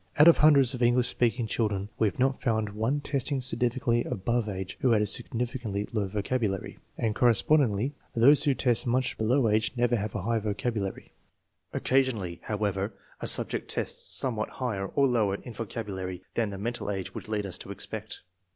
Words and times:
Out 0.17 0.27
of 0.27 0.37
hundreds 0.39 0.73
of 0.73 0.81
English 0.81 1.07
speaking 1.07 1.45
children 1.45 1.87
we 1.99 2.07
have 2.07 2.17
not 2.17 2.41
found 2.41 2.69
one 2.69 3.01
testing 3.01 3.39
significantly 3.39 4.03
above 4.03 4.49
age 4.49 4.79
who 4.81 4.93
had 4.93 5.01
a 5.03 5.05
signifi 5.05 5.61
cantly 5.61 5.93
low 5.93 6.07
vocabulary; 6.07 6.79
and 6.97 7.13
correspondingly, 7.13 7.93
those 8.15 8.41
who 8.43 8.55
test 8.55 8.87
much 8.87 9.15
below 9.15 9.47
age 9.47 9.73
never 9.75 9.95
have 9.95 10.15
a 10.15 10.23
high 10.23 10.39
vocabulary. 10.39 11.13
Occasionally, 11.71 12.39
however, 12.45 12.93
a 13.19 13.27
subject 13.27 13.69
tests 13.69 14.15
somewhat 14.17 14.49
higher 14.49 14.87
or 14.87 15.05
lower 15.05 15.35
in 15.35 15.53
vocabulary 15.53 16.23
than 16.33 16.49
the 16.49 16.57
mental 16.57 16.89
age 16.89 17.13
would 17.13 17.27
lead 17.27 17.45
us 17.45 17.59
to 17.59 17.69
expect. 17.69 18.23